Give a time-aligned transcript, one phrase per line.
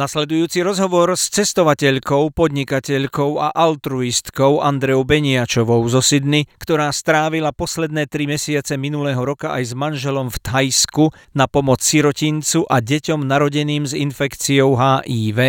[0.00, 8.24] Nasledujúci rozhovor s cestovateľkou, podnikateľkou a altruistkou Andreou Beniačovou zo Sydney, ktorá strávila posledné tri
[8.24, 13.92] mesiace minulého roka aj s manželom v Thajsku na pomoc sirotincu a deťom narodeným s
[13.92, 15.40] infekciou HIV,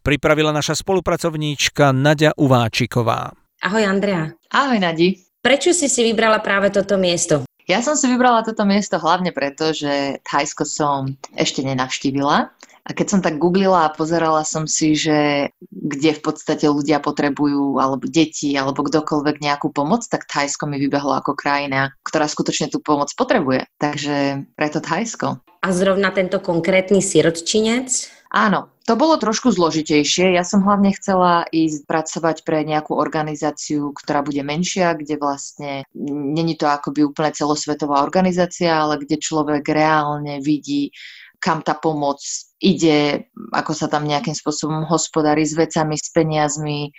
[0.00, 3.36] pripravila naša spolupracovníčka Nadia Uváčiková.
[3.60, 4.32] Ahoj Andrea.
[4.56, 5.20] Ahoj Nadi.
[5.44, 7.44] Prečo si si vybrala práve toto miesto?
[7.68, 13.06] Ja som si vybrala toto miesto hlavne preto, že Thajsko som ešte nenavštívila a keď
[13.08, 18.54] som tak googlila a pozerala som si, že kde v podstate ľudia potrebujú, alebo deti,
[18.54, 23.66] alebo kdokoľvek nejakú pomoc, tak Thajsko mi vybehlo ako krajina, ktorá skutočne tú pomoc potrebuje.
[23.76, 25.42] Takže preto Thajsko.
[25.58, 27.90] A zrovna tento konkrétny sirotčinec?
[28.28, 30.32] Áno, to bolo trošku zložitejšie.
[30.32, 36.56] Ja som hlavne chcela ísť pracovať pre nejakú organizáciu, ktorá bude menšia, kde vlastne není
[36.56, 40.92] to akoby úplne celosvetová organizácia, ale kde človek reálne vidí
[41.38, 42.18] kam tá pomoc
[42.58, 46.90] ide, ako sa tam nejakým spôsobom hospodári s vecami, s peniazmi,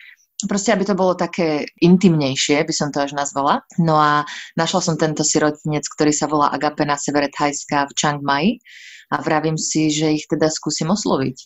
[0.48, 3.60] proste aby to bolo také intimnejšie, by som to až nazvala.
[3.76, 4.24] No a
[4.56, 8.64] našla som tento sirotinec, ktorý sa volá Agape na severe Thajska v Chiang Mai
[9.12, 11.38] a vravím si, že ich teda skúsim osloviť.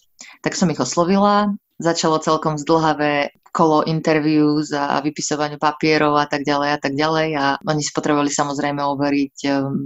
[0.46, 1.50] Tak som ich oslovila,
[1.82, 7.46] začalo celkom zdlhavé kolo interviu za vypisovanie papierov a tak ďalej a tak ďalej a
[7.62, 9.78] oni si potrebovali samozrejme overiť um,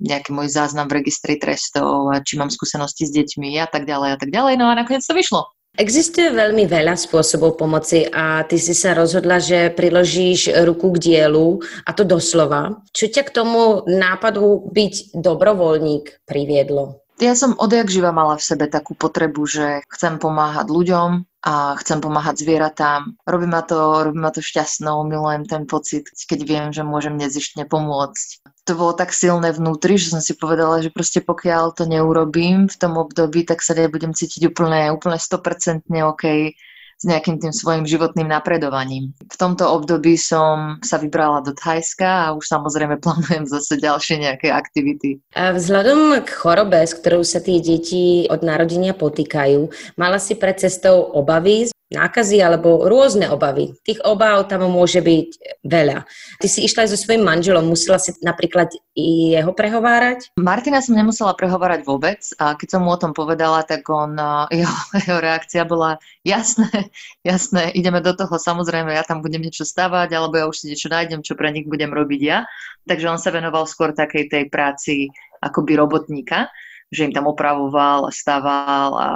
[0.00, 4.16] nejaký môj záznam v registri trestov a či mám skúsenosti s deťmi a tak ďalej
[4.16, 4.56] a tak ďalej.
[4.56, 5.44] No a nakoniec to vyšlo.
[5.72, 11.64] Existuje veľmi veľa spôsobov pomoci a ty si sa rozhodla, že priložíš ruku k dielu
[11.88, 12.84] a to doslova.
[12.92, 17.01] Čo ťa k tomu nápadu byť dobrovoľník priviedlo?
[17.22, 21.98] Ja som odjak živa mala v sebe takú potrebu, že chcem pomáhať ľuďom, a chcem
[21.98, 23.18] pomáhať zvieratám.
[23.26, 27.66] Robí ma to, robí ma to šťastnou, milujem ten pocit, keď viem, že môžem nezištne
[27.66, 28.46] pomôcť.
[28.70, 32.76] To bolo tak silné vnútri, že som si povedala, že proste pokiaľ to neurobím v
[32.78, 36.54] tom období, tak sa nebudem cítiť úplne, úplne 100% OK
[37.02, 39.10] s nejakým tým svojim životným napredovaním.
[39.26, 44.54] V tomto období som sa vybrala do Thajska a už samozrejme plánujem zase ďalšie nejaké
[44.54, 45.18] aktivity.
[45.34, 49.66] A vzhľadom k chorobe, s ktorou sa tie deti od narodenia potýkajú,
[49.98, 53.76] mala si pred cestou obavy nákazy alebo rôzne obavy.
[53.84, 56.04] Tých obáv tam môže byť veľa.
[56.40, 60.36] Ty si išla aj so svojím manželom, musela si napríklad jeho prehovárať?
[60.36, 64.16] Martina som nemusela prehovárať vôbec a keď som mu o tom povedala, tak on,
[64.56, 66.92] jeho, jeho reakcia bola jasné,
[67.28, 70.92] jasné, ideme do toho, samozrejme, ja tam budem niečo stavať, alebo ja už si niečo
[70.92, 72.44] nájdem, čo pre nich budem robiť ja.
[72.88, 75.08] Takže on sa venoval skôr takej tej práci
[75.42, 76.50] akoby robotníka,
[76.92, 79.08] že im tam opravoval, staval a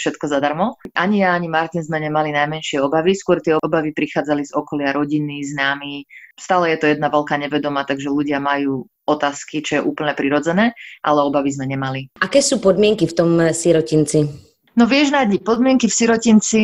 [0.00, 0.80] všetko zadarmo.
[0.96, 5.44] Ani ja, ani Martin sme nemali najmenšie obavy, skôr tie obavy prichádzali z okolia rodiny,
[5.44, 6.08] známi.
[6.40, 10.72] Stále je to jedna veľká nevedoma, takže ľudia majú otázky, čo je úplne prirodzené,
[11.04, 12.08] ale obavy sme nemali.
[12.24, 14.24] Aké sú podmienky v tom sirotinci?
[14.78, 16.62] No vieš, Nadi, podmienky v sirotinci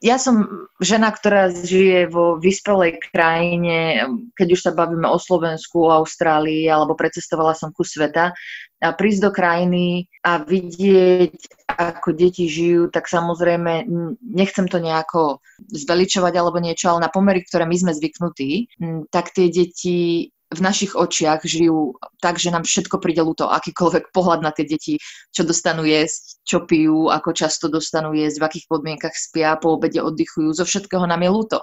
[0.00, 0.48] ja som
[0.80, 6.96] žena, ktorá žije vo vyspelej krajine, keď už sa bavíme o Slovensku, o Austrálii, alebo
[6.96, 8.32] precestovala som ku sveta,
[8.80, 11.36] a prísť do krajiny a vidieť,
[11.68, 13.86] ako deti žijú, tak samozrejme
[14.24, 18.80] nechcem to nejako zveličovať alebo niečo, ale na pomery, ktoré my sme zvyknutí,
[19.12, 24.42] tak tie deti v našich očiach žijú tak, že nám všetko príde ľúto, akýkoľvek pohľad
[24.42, 24.98] na tie deti,
[25.30, 30.02] čo dostanú jesť, čo pijú, ako často dostanú jesť, v akých podmienkach spia, po obede
[30.02, 31.58] oddychujú, zo všetkého nám je ľúto,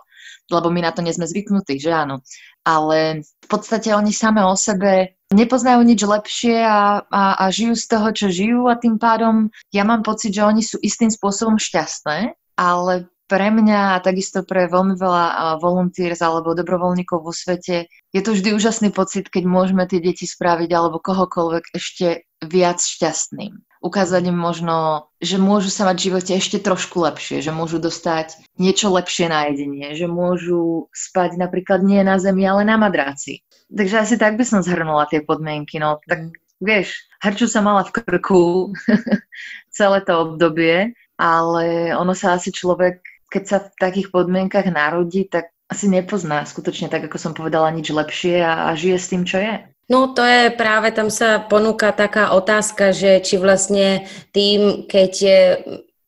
[0.47, 2.23] lebo my na to nie sme zvyknutí, že áno.
[2.63, 7.85] Ale v podstate oni same o sebe nepoznajú nič lepšie a, a, a žijú z
[7.91, 12.35] toho, čo žijú a tým pádom ja mám pocit, že oni sú istým spôsobom šťastné,
[12.55, 18.33] ale pre mňa a takisto pre veľmi veľa volunteers alebo dobrovoľníkov vo svete je to
[18.33, 23.67] vždy úžasný pocit, keď môžeme tie deti spraviť alebo kohokoľvek ešte viac šťastným.
[23.77, 28.41] Ukázať im možno, že môžu sa mať v živote ešte trošku lepšie, že môžu dostať
[28.57, 33.45] niečo lepšie na jedenie, že môžu spať napríklad nie na zemi, ale na madraci.
[33.69, 35.77] Takže asi tak by som zhrnula tie podmienky.
[35.77, 38.73] No, tak vieš, hrču sa mala v krku
[39.77, 45.51] celé to obdobie, ale ono sa asi človek keď sa v takých podmienkach narodí, tak
[45.67, 49.37] asi nepozná skutočne tak, ako som povedala, nič lepšie a, a žije s tým, čo
[49.43, 49.55] je.
[49.87, 54.03] No to je práve, tam sa ponúka taká otázka, že či vlastne
[54.35, 55.39] tým, keď je,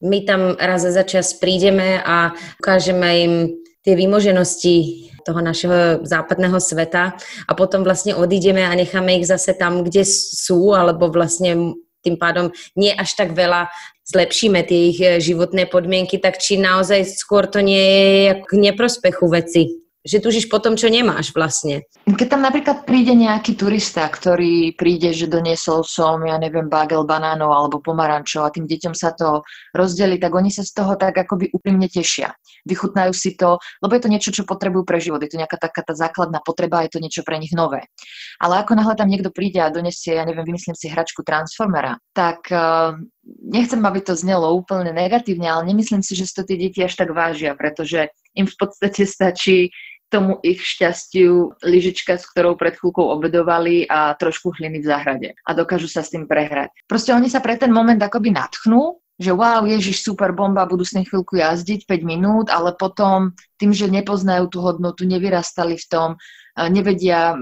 [0.03, 3.33] my tam raz za čas prídeme a ukážeme im
[3.83, 7.15] tie výmoženosti toho našeho západného sveta
[7.47, 12.51] a potom vlastne odídeme a necháme ich zase tam, kde sú, alebo vlastne tým pádom
[12.79, 13.67] nie až tak veľa
[14.09, 17.85] zlepšíme tie ich eh, životné podmienky, tak či naozaj skôr to nie
[18.25, 21.83] je k neprospechu veci že tužíš po tom, čo nemáš vlastne.
[22.07, 27.51] Keď tam napríklad príde nejaký turista, ktorý príde, že doniesol som, ja neviem, bagel banánov
[27.51, 29.43] alebo pomarančov a tým deťom sa to
[29.75, 32.31] rozdeli, tak oni sa z toho tak akoby úprimne tešia.
[32.63, 35.19] Vychutnajú si to, lebo je to niečo, čo potrebujú pre život.
[35.19, 37.83] Je to nejaká taká tá základná potreba, je to niečo pre nich nové.
[38.39, 42.47] Ale ako náhle tam niekto príde a donesie, ja neviem, vymyslím si hračku Transformera, tak
[43.25, 46.95] nechcem, aby to znelo úplne negatívne, ale nemyslím si, že si to tie deti až
[46.95, 49.73] tak vážia, pretože im v podstate stačí
[50.09, 55.49] tomu ich šťastiu lyžička, s ktorou pred chvíľkou obedovali a trošku hliny v záhrade a
[55.53, 56.73] dokážu sa s tým prehrať.
[56.89, 60.95] Proste oni sa pre ten moment akoby natchnú, že wow, ježiš, super bomba, budú s
[60.95, 66.09] tým chvíľku jazdiť 5 minút, ale potom tým, že nepoznajú tú hodnotu, nevyrastali v tom,
[66.67, 67.37] nevedia,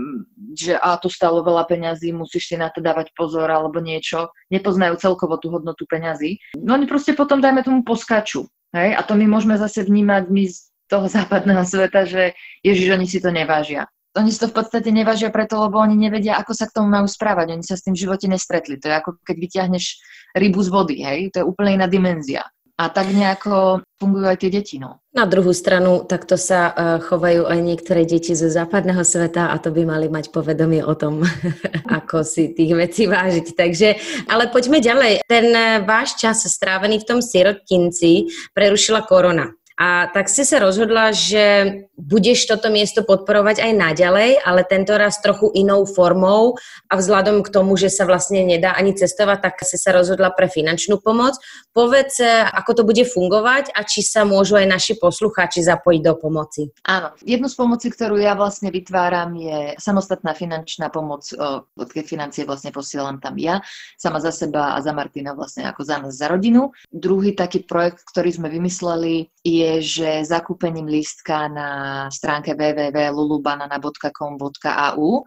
[0.53, 4.99] že a to stalo veľa peňazí, musíš si na to dávať pozor alebo niečo, nepoznajú
[4.99, 6.37] celkovo tú hodnotu peňazí.
[6.59, 8.45] No oni proste potom, dajme tomu, poskaču.
[8.75, 8.93] Hej?
[8.97, 10.57] A to my môžeme zase vnímať my z
[10.91, 13.87] toho západného sveta, že Ježiš, oni si to nevážia.
[14.17, 17.05] Oni si to v podstate nevážia preto, lebo oni nevedia, ako sa k tomu majú
[17.05, 17.53] správať.
[17.53, 18.81] Oni sa s tým v živote nestretli.
[18.81, 19.85] To je ako keď vyťahneš
[20.33, 21.19] rybu z vody, hej?
[21.37, 22.41] To je úplne iná dimenzia.
[22.77, 25.01] A tak nejako fungujú aj tie deti, no.
[25.09, 29.73] Na druhú stranu, takto sa uh, chovajú aj niektoré deti zo západného sveta a to
[29.73, 31.25] by mali mať povedomie o tom,
[31.97, 33.47] ako si tých vecí vážiť.
[33.57, 33.89] Takže,
[34.29, 35.25] ale poďme ďalej.
[35.25, 39.57] Ten uh, váš čas strávený v tom sirotinci prerušila korona.
[39.77, 45.21] A tak si sa rozhodla, že budeš toto miesto podporovať aj naďalej, ale tento raz
[45.21, 46.57] trochu inou formou
[46.89, 50.49] a vzhľadom k tomu, že sa vlastne nedá ani cestovať, tak si sa rozhodla pre
[50.49, 51.37] finančnú pomoc.
[51.77, 52.17] Povedz,
[52.53, 56.73] ako to bude fungovať a či sa môžu aj naši poslucháči zapojiť do pomoci.
[56.81, 61.29] Áno, jednu z pomoci, ktorú ja vlastne vytváram, je samostatná finančná pomoc,
[61.77, 63.61] keď financie vlastne posielam tam ja,
[63.93, 66.73] sama za seba a za Martina vlastne ako za nás, za rodinu.
[66.89, 71.69] Druhý taký projekt, ktorý sme vymysleli, je, že zakúpením lístka na
[72.11, 75.23] stránke www.lulubanana.com.au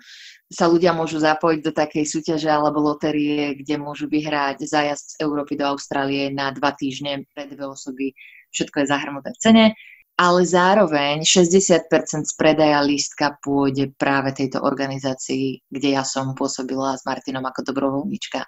[0.51, 5.55] sa ľudia môžu zapojiť do takej súťaže alebo loterie, kde môžu vyhrať zájazd z Európy
[5.55, 8.19] do Austrálie na dva týždne pre dve osoby.
[8.51, 9.79] Všetko je zahrnuté v cene
[10.21, 11.89] ale zároveň 60%
[12.29, 18.45] z predaja lístka pôjde práve tejto organizácii, kde ja som pôsobila s Martinom ako dobrovoľníčka.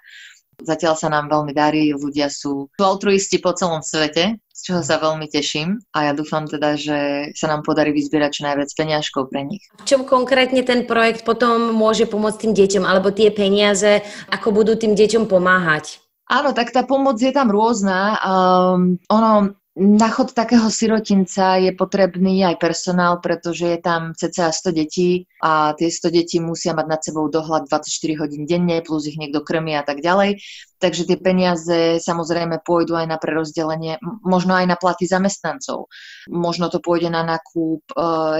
[0.61, 5.25] Zatiaľ sa nám veľmi darí, ľudia sú, altruisti po celom svete, z čoho sa veľmi
[5.25, 6.99] teším a ja dúfam teda, že
[7.33, 9.65] sa nám podarí vyzbierať čo najviac peniažkov pre nich.
[9.81, 14.77] V čom konkrétne ten projekt potom môže pomôcť tým deťom, alebo tie peniaze, ako budú
[14.77, 16.03] tým deťom pomáhať?
[16.29, 18.15] Áno, tak tá pomoc je tam rôzna.
[18.23, 24.69] Um, ono, na chod takého sirotinca je potrebný aj personál, pretože je tam cca 100
[24.69, 29.17] detí a tie 100 detí musia mať nad sebou dohľad 24 hodín denne, plus ich
[29.17, 30.37] niekto krmi a tak ďalej.
[30.77, 35.89] Takže tie peniaze samozrejme pôjdu aj na prerozdelenie, možno aj na platy zamestnancov.
[36.29, 37.95] Možno to pôjde na nákup e,